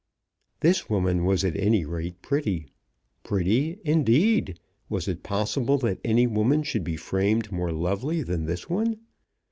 [0.61, 2.73] This woman was at any rate pretty.
[3.23, 4.59] Pretty, indeed!
[4.89, 8.97] Was it possible that any woman should be framed more lovely than this one?